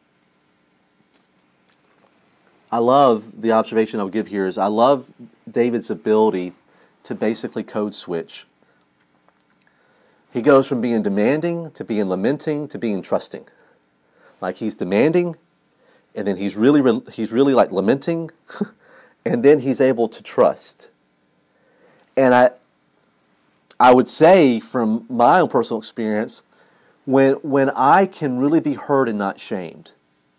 I 2.77 2.79
love 2.79 3.41
the 3.41 3.53
observation 3.53 4.01
I'll 4.01 4.11
give 4.11 4.27
here 4.27 4.47
is 4.47 4.59
I 4.59 4.67
love 4.67 5.07
David's 5.51 5.89
ability 5.89 6.53
to 7.05 7.15
basically 7.15 7.63
code 7.63 7.95
switch. 7.95 8.47
He 10.31 10.43
goes 10.43 10.69
from 10.69 10.83
being 10.83 11.01
demanding 11.01 11.71
to 11.71 11.85
being 11.85 12.11
lamenting 12.11 12.69
to 12.69 12.79
being 12.79 13.01
trusting. 13.01 13.47
Like 14.43 14.57
he's 14.57 14.75
demanding, 14.75 15.37
and 16.15 16.27
then 16.27 16.37
he's 16.37 16.55
really 16.55 17.01
he's 17.11 17.33
really 17.33 17.55
like 17.55 17.73
lamenting, 17.73 18.31
and 19.25 19.43
then 19.43 19.61
he's 19.61 19.81
able 19.81 20.11
to 20.11 20.23
trust. 20.23 20.91
And 22.15 22.35
I 22.35 22.51
I 23.81 23.95
would 23.95 24.07
say 24.07 24.61
from 24.61 25.07
my 25.09 25.41
own 25.41 25.49
personal 25.49 25.79
experience, 25.79 26.43
when 27.07 27.37
when 27.37 27.71
I 27.71 28.05
can 28.05 28.37
really 28.37 28.61
be 28.61 28.75
heard 28.75 29.09
and 29.09 29.17
not 29.17 29.41
shamed, 29.41 29.93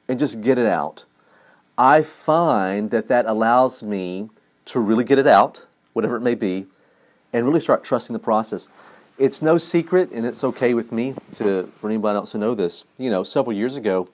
and 0.07 0.19
just 0.19 0.41
get 0.41 0.59
it 0.59 0.67
out, 0.67 1.05
I 1.77 2.01
find 2.01 2.89
that 2.91 3.07
that 3.09 3.25
allows 3.25 3.83
me 3.83 4.29
to 4.65 4.79
really 4.79 5.03
get 5.03 5.19
it 5.19 5.27
out, 5.27 5.65
whatever 5.93 6.15
it 6.15 6.21
may 6.21 6.35
be, 6.35 6.65
and 7.33 7.45
really 7.45 7.59
start 7.59 7.83
trusting 7.83 8.13
the 8.13 8.19
process. 8.19 8.69
It's 9.17 9.41
no 9.41 9.57
secret, 9.57 10.11
and 10.11 10.25
it's 10.25 10.43
okay 10.43 10.73
with 10.73 10.91
me 10.91 11.15
to 11.35 11.71
for 11.79 11.89
anybody 11.89 12.17
else 12.17 12.31
to 12.31 12.37
know 12.37 12.55
this. 12.55 12.85
You 12.97 13.09
know, 13.09 13.23
several 13.23 13.55
years 13.55 13.75
ago, 13.77 14.09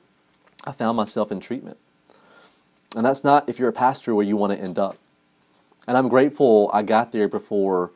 I 0.65 0.71
found 0.71 0.97
myself 0.97 1.31
in 1.31 1.39
treatment, 1.39 1.77
and 2.95 3.05
that's 3.05 3.23
not 3.23 3.47
if 3.49 3.59
you're 3.59 3.69
a 3.69 3.73
pastor 3.73 4.15
where 4.15 4.25
you 4.25 4.37
want 4.37 4.53
to 4.53 4.59
end 4.59 4.77
up. 4.79 4.97
And 5.87 5.97
I'm 5.97 6.07
grateful 6.07 6.69
I 6.73 6.81
got 6.81 7.11
there 7.11 7.27
before 7.27 7.91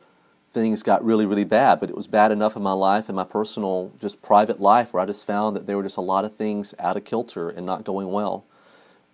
things 0.52 0.82
got 0.82 1.04
really, 1.04 1.26
really 1.26 1.44
bad. 1.44 1.80
But 1.80 1.90
it 1.90 1.96
was 1.96 2.06
bad 2.06 2.32
enough 2.32 2.56
in 2.56 2.62
my 2.62 2.72
life 2.72 3.08
and 3.08 3.16
my 3.16 3.24
personal, 3.24 3.92
just 4.00 4.20
private 4.22 4.60
life, 4.60 4.92
where 4.92 5.02
I 5.02 5.06
just 5.06 5.26
found 5.26 5.56
that 5.56 5.66
there 5.66 5.76
were 5.76 5.82
just 5.82 5.96
a 5.96 6.02
lot 6.02 6.24
of 6.24 6.36
things 6.36 6.74
out 6.78 6.96
of 6.96 7.04
kilter 7.04 7.50
and 7.50 7.64
not 7.64 7.84
going 7.84 8.10
well, 8.10 8.44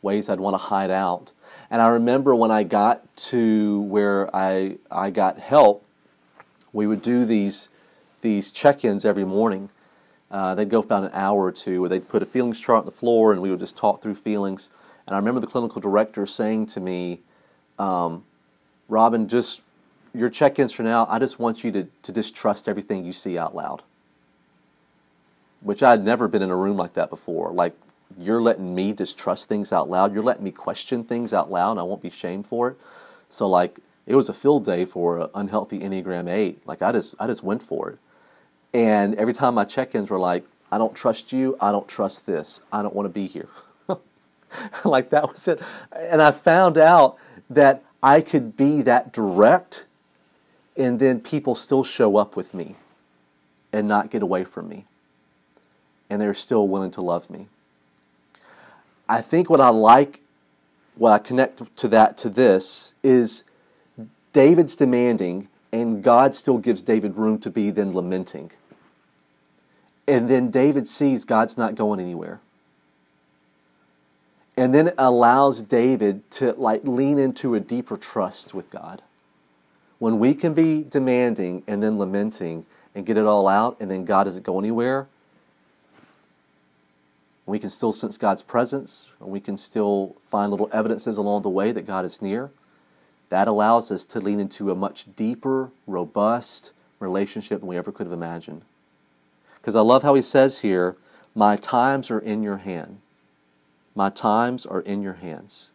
ways 0.04 0.28
I'd 0.28 0.38
want 0.38 0.54
to 0.54 0.58
hide 0.58 0.92
out. 0.92 1.32
And 1.70 1.82
I 1.82 1.88
remember 1.88 2.36
when 2.36 2.52
I 2.52 2.62
got 2.62 3.16
to 3.16 3.80
where 3.80 4.34
I 4.36 4.76
I 4.90 5.10
got 5.10 5.38
help, 5.38 5.84
we 6.72 6.86
would 6.86 7.02
do 7.02 7.24
these 7.24 7.68
these 8.20 8.52
check-ins 8.52 9.04
every 9.04 9.24
morning. 9.24 9.70
Uh, 10.30 10.54
they'd 10.54 10.70
go 10.70 10.80
for 10.80 10.86
about 10.86 11.04
an 11.04 11.10
hour 11.12 11.44
or 11.44 11.52
two, 11.52 11.80
where 11.80 11.88
they'd 11.88 12.08
put 12.08 12.22
a 12.22 12.26
feelings 12.26 12.60
chart 12.60 12.80
on 12.80 12.84
the 12.84 12.92
floor, 12.92 13.32
and 13.32 13.42
we 13.42 13.50
would 13.50 13.60
just 13.60 13.76
talk 13.76 14.02
through 14.02 14.14
feelings. 14.14 14.70
And 15.06 15.14
I 15.14 15.18
remember 15.18 15.40
the 15.40 15.46
clinical 15.46 15.80
director 15.80 16.26
saying 16.26 16.66
to 16.68 16.80
me, 16.80 17.20
um, 17.78 18.24
"Robin, 18.88 19.28
just 19.28 19.62
your 20.14 20.30
check-ins 20.30 20.72
for 20.72 20.84
now, 20.84 21.06
I 21.10 21.18
just 21.18 21.38
want 21.38 21.64
you 21.64 21.72
to, 21.72 21.88
to 22.02 22.12
distrust 22.12 22.68
everything 22.68 23.04
you 23.04 23.12
see 23.12 23.36
out 23.36 23.54
loud. 23.54 23.82
Which 25.60 25.82
I'd 25.82 26.04
never 26.04 26.28
been 26.28 26.42
in 26.42 26.50
a 26.50 26.56
room 26.56 26.76
like 26.76 26.94
that 26.94 27.10
before. 27.10 27.50
Like 27.50 27.74
you're 28.18 28.40
letting 28.40 28.74
me 28.74 28.92
distrust 28.92 29.48
things 29.48 29.72
out 29.72 29.88
loud. 29.88 30.12
You're 30.12 30.22
letting 30.22 30.44
me 30.44 30.50
question 30.50 31.04
things 31.04 31.32
out 31.32 31.50
loud 31.50 31.78
I 31.78 31.82
won't 31.82 32.02
be 32.02 32.10
shamed 32.10 32.46
for 32.46 32.68
it. 32.68 32.76
So 33.30 33.48
like 33.48 33.78
it 34.06 34.14
was 34.14 34.28
a 34.28 34.34
field 34.34 34.64
day 34.64 34.84
for 34.84 35.30
unhealthy 35.34 35.80
Enneagram 35.80 36.28
8. 36.28 36.66
Like 36.66 36.82
I 36.82 36.92
just 36.92 37.14
I 37.18 37.26
just 37.26 37.42
went 37.42 37.62
for 37.62 37.90
it. 37.90 37.98
And 38.72 39.14
every 39.14 39.34
time 39.34 39.54
my 39.54 39.64
check-ins 39.64 40.10
were 40.10 40.18
like, 40.18 40.44
I 40.72 40.78
don't 40.78 40.94
trust 40.94 41.32
you, 41.32 41.56
I 41.60 41.70
don't 41.70 41.86
trust 41.86 42.26
this, 42.26 42.60
I 42.72 42.82
don't 42.82 42.94
want 42.94 43.06
to 43.06 43.10
be 43.10 43.26
here. 43.26 43.48
like 44.84 45.10
that 45.10 45.30
was 45.30 45.46
it. 45.46 45.60
And 45.92 46.20
I 46.20 46.32
found 46.32 46.76
out 46.76 47.16
that 47.50 47.84
I 48.02 48.20
could 48.20 48.56
be 48.56 48.82
that 48.82 49.12
direct 49.12 49.86
and 50.76 50.98
then 50.98 51.20
people 51.20 51.54
still 51.54 51.84
show 51.84 52.16
up 52.16 52.36
with 52.36 52.52
me 52.52 52.74
and 53.72 53.86
not 53.86 54.10
get 54.10 54.22
away 54.22 54.44
from 54.44 54.68
me. 54.68 54.86
And 56.10 56.20
they're 56.20 56.34
still 56.34 56.68
willing 56.68 56.90
to 56.92 57.00
love 57.00 57.30
me. 57.30 57.46
I 59.08 59.20
think 59.20 59.50
what 59.50 59.60
I 59.60 59.68
like, 59.68 60.20
what 60.96 61.12
I 61.12 61.18
connect 61.18 61.76
to 61.76 61.88
that 61.88 62.16
to 62.18 62.28
this 62.28 62.94
is 63.02 63.44
David's 64.32 64.76
demanding, 64.76 65.48
and 65.72 66.02
God 66.02 66.34
still 66.34 66.58
gives 66.58 66.82
David 66.82 67.16
room 67.16 67.38
to 67.40 67.50
be 67.50 67.70
then 67.70 67.94
lamenting. 67.94 68.50
And 70.06 70.28
then 70.28 70.50
David 70.50 70.86
sees 70.86 71.24
God's 71.24 71.56
not 71.56 71.74
going 71.74 72.00
anywhere. 72.00 72.40
And 74.56 74.74
then 74.74 74.88
it 74.88 74.94
allows 74.98 75.62
David 75.62 76.30
to 76.32 76.52
like 76.52 76.82
lean 76.84 77.18
into 77.18 77.54
a 77.54 77.60
deeper 77.60 77.96
trust 77.96 78.54
with 78.54 78.70
God 78.70 79.02
when 79.98 80.18
we 80.18 80.34
can 80.34 80.54
be 80.54 80.82
demanding 80.82 81.62
and 81.66 81.82
then 81.82 81.98
lamenting 81.98 82.66
and 82.94 83.04
get 83.04 83.16
it 83.16 83.24
all 83.24 83.48
out, 83.48 83.76
and 83.80 83.90
then 83.90 84.04
God 84.04 84.24
doesn't 84.24 84.44
go 84.44 84.58
anywhere, 84.58 85.08
we 87.46 87.58
can 87.58 87.68
still 87.68 87.92
sense 87.92 88.16
God's 88.16 88.42
presence, 88.42 89.08
and 89.20 89.28
we 89.28 89.40
can 89.40 89.56
still 89.56 90.16
find 90.28 90.50
little 90.50 90.70
evidences 90.72 91.18
along 91.18 91.42
the 91.42 91.50
way 91.50 91.72
that 91.72 91.86
God 91.86 92.04
is 92.04 92.22
near, 92.22 92.50
that 93.28 93.48
allows 93.48 93.90
us 93.90 94.04
to 94.06 94.20
lean 94.20 94.40
into 94.40 94.70
a 94.70 94.74
much 94.74 95.06
deeper, 95.14 95.70
robust 95.86 96.72
relationship 97.00 97.60
than 97.60 97.68
we 97.68 97.76
ever 97.76 97.92
could 97.92 98.06
have 98.06 98.12
imagined. 98.12 98.62
Because 99.56 99.76
I 99.76 99.80
love 99.80 100.02
how 100.02 100.14
he 100.14 100.22
says 100.22 100.60
here, 100.60 100.96
My 101.34 101.56
times 101.56 102.10
are 102.10 102.18
in 102.18 102.42
your 102.42 102.58
hand. 102.58 103.00
My 103.94 104.10
times 104.10 104.64
are 104.66 104.80
in 104.80 105.02
your 105.02 105.14
hands. 105.14 105.70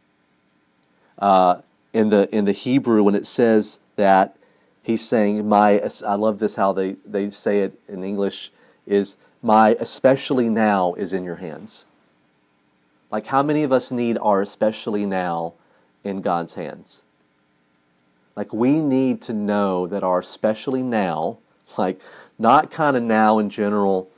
Uh, 1.17 1.61
in 1.93 2.09
the 2.09 2.33
in 2.35 2.45
the 2.45 2.51
Hebrew, 2.51 3.03
when 3.03 3.15
it 3.15 3.25
says 3.25 3.79
that, 3.95 4.38
he's 4.83 5.05
saying, 5.05 5.47
"My." 5.47 5.81
I 6.05 6.15
love 6.15 6.39
this 6.39 6.55
how 6.55 6.71
they 6.71 6.93
they 7.05 7.29
say 7.29 7.61
it 7.61 7.79
in 7.88 8.03
English 8.03 8.51
is 8.89 9.15
my 9.41 9.77
especially 9.79 10.50
now 10.50 10.93
is 10.96 11.13
in 11.13 11.24
your 11.24 11.38
hands. 11.38 11.86
Like 13.12 13.27
how 13.27 13.41
many 13.41 13.63
of 13.63 13.72
us 13.72 13.91
need 13.91 14.17
our 14.17 14.41
especially 14.41 15.05
now 15.05 15.53
in 16.03 16.22
God's 16.22 16.55
hands? 16.55 17.03
Like 18.36 18.53
we 18.53 18.81
need 18.81 19.22
to 19.24 19.34
know 19.34 19.88
that 19.88 20.03
our 20.03 20.19
especially 20.19 20.84
now, 20.84 21.38
like 21.77 22.00
not 22.38 22.72
kind 22.72 22.96
of 22.98 23.03
now 23.03 23.39
in 23.39 23.50
general, 23.50 24.10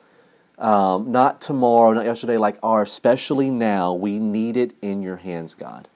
um, 0.58 1.12
not 1.12 1.42
tomorrow, 1.42 1.94
not 1.94 2.06
yesterday, 2.06 2.38
like 2.38 2.58
our 2.62 2.84
especially 2.84 3.50
now, 3.50 3.94
we 3.94 4.20
need 4.20 4.58
it 4.58 4.76
in 4.82 5.02
your 5.02 5.18
hands, 5.18 5.56
God. 5.56 5.88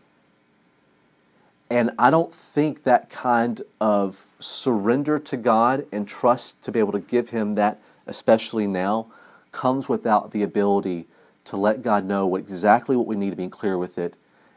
And 1.69 1.91
I 1.99 2.09
don't 2.09 2.33
think 2.33 2.83
that 2.83 3.09
kind 3.09 3.61
of 3.79 4.25
surrender 4.39 5.19
to 5.19 5.37
God 5.37 5.85
and 5.91 6.07
trust 6.07 6.63
to 6.63 6.71
be 6.71 6.79
able 6.79 6.93
to 6.93 6.99
give 6.99 7.29
Him 7.29 7.53
that, 7.55 7.79
especially 8.07 8.67
now, 8.67 9.07
comes 9.51 9.87
without 9.87 10.31
the 10.31 10.43
ability 10.43 11.07
to 11.45 11.57
let 11.57 11.83
God 11.83 12.05
know 12.05 12.27
what, 12.27 12.41
exactly 12.41 12.95
what 12.95 13.07
we 13.07 13.15
need 13.15 13.29
to 13.29 13.35
be 13.35 13.47
clear 13.47 13.77
with 13.77 13.97
it, 13.97 14.15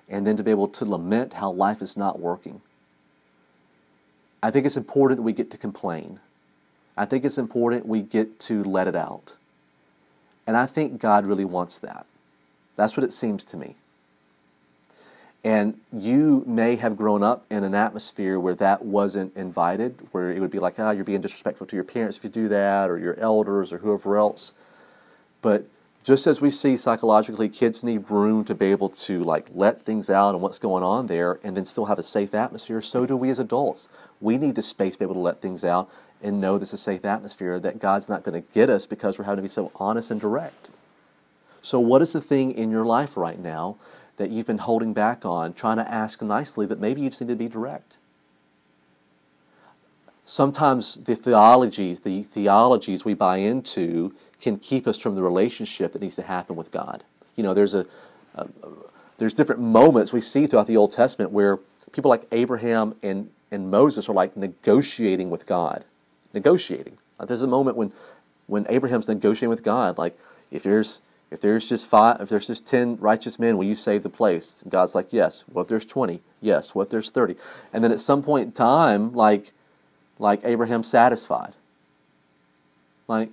and 0.08 0.26
then 0.26 0.36
to 0.36 0.42
be 0.42 0.50
able 0.50 0.68
to 0.68 0.84
lament 0.84 1.34
how 1.34 1.50
life 1.50 1.82
is 1.82 1.96
not 1.96 2.18
working. 2.18 2.60
I 4.42 4.50
think 4.50 4.66
it's 4.66 4.76
important 4.76 5.18
that 5.18 5.24
we 5.24 5.32
get 5.32 5.50
to 5.50 5.58
complain. 5.58 6.20
I 6.96 7.04
think 7.04 7.24
it's 7.24 7.38
important 7.38 7.86
we 7.86 8.02
get 8.02 8.40
to 8.40 8.64
let 8.64 8.88
it 8.88 8.96
out. 8.96 9.34
And 10.46 10.56
I 10.56 10.66
think 10.66 11.00
God 11.00 11.26
really 11.26 11.44
wants 11.44 11.78
that. 11.80 12.06
That's 12.76 12.96
what 12.96 13.04
it 13.04 13.12
seems 13.12 13.44
to 13.44 13.56
me. 13.56 13.76
And 15.44 15.78
you 15.92 16.42
may 16.46 16.76
have 16.76 16.96
grown 16.96 17.22
up 17.22 17.44
in 17.50 17.62
an 17.62 17.74
atmosphere 17.74 18.40
where 18.40 18.56
that 18.56 18.84
wasn't 18.84 19.36
invited, 19.36 19.96
where 20.10 20.32
it 20.32 20.40
would 20.40 20.50
be 20.50 20.58
like, 20.58 20.78
ah, 20.78 20.90
you're 20.90 21.04
being 21.04 21.20
disrespectful 21.20 21.66
to 21.68 21.76
your 21.76 21.84
parents 21.84 22.16
if 22.16 22.24
you 22.24 22.30
do 22.30 22.48
that, 22.48 22.90
or 22.90 22.98
your 22.98 23.18
elders, 23.18 23.72
or 23.72 23.78
whoever 23.78 24.16
else. 24.16 24.52
But 25.40 25.66
just 26.02 26.26
as 26.26 26.40
we 26.40 26.50
see 26.50 26.76
psychologically, 26.76 27.48
kids 27.48 27.84
need 27.84 28.10
room 28.10 28.44
to 28.46 28.54
be 28.54 28.66
able 28.66 28.88
to 28.88 29.22
like 29.22 29.48
let 29.54 29.82
things 29.82 30.10
out 30.10 30.30
and 30.30 30.40
what's 30.40 30.58
going 30.58 30.82
on 30.82 31.06
there, 31.06 31.38
and 31.44 31.56
then 31.56 31.64
still 31.64 31.84
have 31.84 31.98
a 31.98 32.02
safe 32.02 32.34
atmosphere. 32.34 32.82
So 32.82 33.06
do 33.06 33.16
we 33.16 33.30
as 33.30 33.38
adults. 33.38 33.88
We 34.20 34.38
need 34.38 34.56
the 34.56 34.62
space 34.62 34.94
to 34.94 34.98
be 34.98 35.04
able 35.04 35.14
to 35.14 35.20
let 35.20 35.40
things 35.40 35.64
out 35.64 35.88
and 36.20 36.40
know 36.40 36.58
this 36.58 36.70
is 36.70 36.80
a 36.80 36.82
safe 36.82 37.04
atmosphere. 37.04 37.60
That 37.60 37.78
God's 37.78 38.08
not 38.08 38.24
going 38.24 38.42
to 38.42 38.48
get 38.52 38.70
us 38.70 38.86
because 38.86 39.18
we're 39.18 39.24
having 39.26 39.36
to 39.36 39.42
be 39.42 39.48
so 39.48 39.70
honest 39.76 40.10
and 40.10 40.20
direct. 40.20 40.70
So, 41.62 41.78
what 41.78 42.02
is 42.02 42.12
the 42.12 42.20
thing 42.20 42.52
in 42.52 42.70
your 42.70 42.84
life 42.84 43.16
right 43.16 43.38
now 43.38 43.76
that 44.18 44.30
you've 44.30 44.46
been 44.46 44.58
holding 44.58 44.92
back 44.92 45.24
on, 45.24 45.54
trying 45.54 45.78
to 45.78 45.90
ask 45.90 46.22
nicely, 46.22 46.66
but 46.66 46.78
maybe 46.78 47.00
you 47.00 47.08
just 47.08 47.20
need 47.20 47.28
to 47.28 47.36
be 47.36 47.48
direct? 47.48 47.96
Sometimes 50.26 50.96
the 50.96 51.16
theologies, 51.16 52.00
the 52.00 52.22
theologies 52.24 53.04
we 53.04 53.14
buy 53.14 53.38
into 53.38 54.14
can 54.40 54.58
keep 54.58 54.86
us 54.86 54.98
from 54.98 55.14
the 55.14 55.22
relationship 55.22 55.92
that 55.92 56.02
needs 56.02 56.16
to 56.16 56.22
happen 56.22 56.54
with 56.54 56.70
God. 56.70 57.02
You 57.36 57.44
know, 57.44 57.54
there's 57.54 57.74
a, 57.74 57.86
a, 58.34 58.42
a 58.42 58.48
there's 59.16 59.34
different 59.34 59.60
moments 59.60 60.12
we 60.12 60.20
see 60.20 60.46
throughout 60.46 60.66
the 60.66 60.76
Old 60.76 60.92
Testament 60.92 61.32
where 61.32 61.58
people 61.92 62.08
like 62.08 62.26
Abraham 62.30 62.94
and, 63.02 63.30
and 63.50 63.70
Moses 63.70 64.08
are 64.08 64.12
like 64.12 64.36
negotiating 64.36 65.30
with 65.30 65.46
God. 65.46 65.84
Negotiating. 66.34 66.98
Like 67.18 67.28
there's 67.28 67.42
a 67.42 67.46
moment 67.46 67.76
when 67.76 67.92
when 68.46 68.66
Abraham's 68.70 69.08
negotiating 69.08 69.50
with 69.50 69.62
God, 69.62 69.98
like 69.98 70.18
if 70.50 70.62
there's 70.62 71.00
if 71.30 71.40
there's 71.40 71.68
just 71.68 71.86
five 71.86 72.20
if 72.20 72.28
there's 72.28 72.46
just 72.46 72.66
ten 72.66 72.96
righteous 72.96 73.38
men, 73.38 73.56
will 73.56 73.64
you 73.64 73.74
save 73.74 74.02
the 74.02 74.08
place? 74.08 74.60
And 74.62 74.72
God's 74.72 74.94
like, 74.94 75.08
Yes. 75.10 75.44
What 75.52 75.62
if 75.62 75.68
there's 75.68 75.84
twenty? 75.84 76.22
Yes. 76.40 76.74
What 76.74 76.84
if 76.84 76.90
there's 76.90 77.10
thirty? 77.10 77.36
And 77.72 77.84
then 77.84 77.92
at 77.92 78.00
some 78.00 78.22
point 78.22 78.46
in 78.46 78.52
time, 78.52 79.12
like 79.12 79.52
like 80.18 80.40
Abraham 80.44 80.82
satisfied. 80.82 81.52
Like 83.06 83.30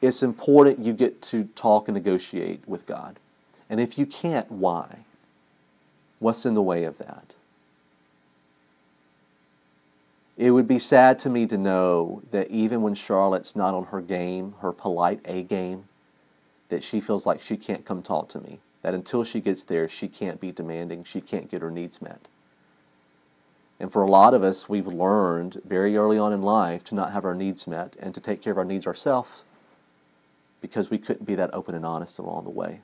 it's 0.00 0.22
important 0.22 0.78
you 0.80 0.92
get 0.92 1.22
to 1.22 1.44
talk 1.54 1.88
and 1.88 1.94
negotiate 1.94 2.62
with 2.66 2.86
God. 2.86 3.18
And 3.70 3.80
if 3.80 3.98
you 3.98 4.06
can't, 4.06 4.50
why? 4.50 4.98
What's 6.18 6.46
in 6.46 6.54
the 6.54 6.62
way 6.62 6.84
of 6.84 6.98
that? 6.98 7.34
It 10.36 10.50
would 10.50 10.66
be 10.66 10.78
sad 10.78 11.18
to 11.20 11.30
me 11.30 11.46
to 11.46 11.56
know 11.56 12.22
that 12.32 12.50
even 12.50 12.82
when 12.82 12.94
Charlotte's 12.94 13.54
not 13.54 13.74
on 13.74 13.84
her 13.86 14.00
game, 14.00 14.54
her 14.60 14.72
polite 14.72 15.20
A 15.26 15.42
game, 15.42 15.84
that 16.68 16.82
she 16.82 17.00
feels 17.00 17.26
like 17.26 17.40
she 17.40 17.56
can't 17.56 17.84
come 17.84 18.02
talk 18.02 18.28
to 18.30 18.40
me. 18.40 18.58
That 18.82 18.94
until 18.94 19.24
she 19.24 19.40
gets 19.40 19.64
there, 19.64 19.88
she 19.88 20.08
can't 20.08 20.40
be 20.40 20.52
demanding, 20.52 21.04
she 21.04 21.20
can't 21.20 21.50
get 21.50 21.62
her 21.62 21.70
needs 21.70 22.02
met. 22.02 22.20
And 23.80 23.92
for 23.92 24.02
a 24.02 24.10
lot 24.10 24.34
of 24.34 24.42
us, 24.42 24.68
we've 24.68 24.86
learned 24.86 25.60
very 25.66 25.96
early 25.96 26.18
on 26.18 26.32
in 26.32 26.42
life 26.42 26.84
to 26.84 26.94
not 26.94 27.12
have 27.12 27.24
our 27.24 27.34
needs 27.34 27.66
met 27.66 27.96
and 27.98 28.14
to 28.14 28.20
take 28.20 28.42
care 28.42 28.52
of 28.52 28.58
our 28.58 28.64
needs 28.64 28.86
ourselves 28.86 29.42
because 30.60 30.90
we 30.90 30.98
couldn't 30.98 31.26
be 31.26 31.34
that 31.34 31.52
open 31.52 31.74
and 31.74 31.84
honest 31.84 32.18
along 32.18 32.44
the 32.44 32.50
way. 32.50 32.80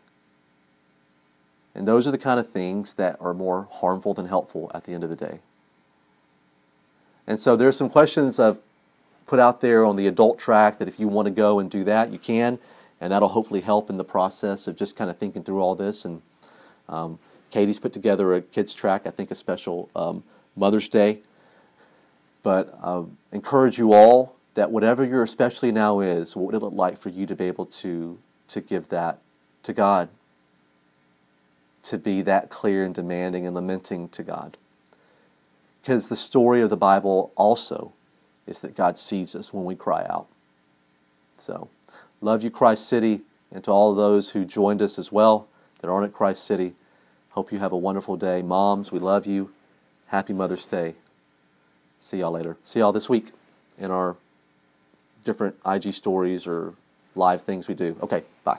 And 1.74 1.86
those 1.86 2.06
are 2.06 2.10
the 2.10 2.18
kind 2.18 2.40
of 2.40 2.50
things 2.50 2.94
that 2.94 3.16
are 3.20 3.32
more 3.32 3.68
harmful 3.70 4.12
than 4.14 4.26
helpful 4.26 4.70
at 4.74 4.84
the 4.84 4.92
end 4.92 5.04
of 5.04 5.10
the 5.10 5.16
day. 5.16 5.38
And 7.26 7.38
so 7.38 7.56
there's 7.56 7.76
some 7.76 7.88
questions 7.88 8.40
I've 8.40 8.58
put 9.26 9.38
out 9.38 9.60
there 9.60 9.84
on 9.84 9.94
the 9.94 10.08
adult 10.08 10.38
track 10.38 10.78
that 10.78 10.88
if 10.88 10.98
you 10.98 11.06
want 11.06 11.26
to 11.26 11.30
go 11.30 11.60
and 11.60 11.70
do 11.70 11.84
that, 11.84 12.10
you 12.12 12.18
can, 12.18 12.58
and 13.00 13.12
that'll 13.12 13.28
hopefully 13.28 13.60
help 13.60 13.90
in 13.90 13.96
the 13.96 14.04
process 14.04 14.66
of 14.66 14.76
just 14.76 14.96
kind 14.96 15.10
of 15.10 15.18
thinking 15.18 15.42
through 15.42 15.60
all 15.60 15.74
this. 15.74 16.04
And 16.04 16.22
um, 16.88 17.18
Katie's 17.50 17.78
put 17.78 17.92
together 17.92 18.34
a 18.34 18.40
kids 18.40 18.74
track, 18.74 19.02
I 19.06 19.10
think 19.10 19.30
a 19.30 19.34
special 19.34 19.88
um, 19.96 20.22
Mother's 20.56 20.88
Day. 20.88 21.20
But 22.42 22.78
uh, 22.82 23.04
encourage 23.32 23.78
you 23.78 23.92
all 23.92 24.36
that 24.54 24.70
whatever 24.70 25.04
your 25.04 25.22
especially 25.22 25.72
now 25.72 26.00
is, 26.00 26.34
what 26.34 26.46
would 26.46 26.54
it 26.54 26.62
look 26.62 26.74
like 26.74 26.98
for 26.98 27.08
you 27.08 27.26
to 27.26 27.36
be 27.36 27.44
able 27.44 27.66
to 27.66 28.18
to 28.48 28.60
give 28.60 28.88
that 28.88 29.18
to 29.62 29.72
God? 29.72 30.08
To 31.84 31.98
be 31.98 32.22
that 32.22 32.50
clear 32.50 32.84
and 32.84 32.94
demanding 32.94 33.46
and 33.46 33.54
lamenting 33.54 34.08
to 34.10 34.22
God. 34.22 34.56
Because 35.80 36.08
the 36.08 36.16
story 36.16 36.60
of 36.60 36.68
the 36.68 36.76
Bible 36.76 37.32
also 37.36 37.92
is 38.46 38.60
that 38.60 38.76
God 38.76 38.98
sees 38.98 39.34
us 39.34 39.52
when 39.52 39.64
we 39.64 39.74
cry 39.74 40.04
out. 40.08 40.26
So, 41.38 41.68
love 42.20 42.42
you, 42.42 42.50
Christ 42.50 42.88
City, 42.88 43.22
and 43.52 43.62
to 43.64 43.70
all 43.70 43.94
those 43.94 44.30
who 44.30 44.44
joined 44.44 44.82
us 44.82 44.98
as 44.98 45.10
well 45.10 45.48
that 45.80 45.88
aren't 45.88 46.06
at 46.06 46.12
Christ 46.12 46.44
City. 46.44 46.74
Hope 47.30 47.52
you 47.52 47.58
have 47.58 47.72
a 47.72 47.76
wonderful 47.76 48.16
day. 48.16 48.42
Moms, 48.42 48.92
we 48.92 48.98
love 48.98 49.26
you. 49.26 49.50
Happy 50.06 50.32
Mother's 50.32 50.64
Day. 50.64 50.94
See 52.00 52.18
y'all 52.18 52.32
later. 52.32 52.56
See 52.64 52.80
y'all 52.80 52.92
this 52.92 53.08
week 53.08 53.32
in 53.78 53.90
our 53.90 54.16
different 55.24 55.54
IG 55.66 55.94
stories 55.94 56.46
or 56.46 56.74
live 57.14 57.42
things 57.42 57.68
we 57.68 57.74
do. 57.74 57.96
Okay, 58.02 58.22
bye. 58.44 58.58